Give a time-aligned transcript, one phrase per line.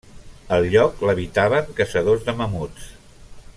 [0.55, 2.89] El lloc, l'habitaven caçadors de mamuts.